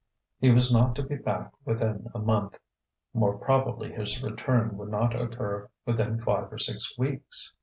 He 0.39 0.49
was 0.49 0.73
not 0.73 0.95
to 0.95 1.03
be 1.03 1.15
back 1.15 1.53
within 1.63 2.09
a 2.15 2.17
month; 2.17 2.57
more 3.13 3.37
probably 3.37 3.91
his 3.93 4.23
return 4.23 4.75
would 4.79 4.89
not 4.89 5.15
occur 5.15 5.69
within 5.85 6.19
five 6.19 6.51
or 6.51 6.57
six 6.57 6.97
weeks.... 6.97 7.53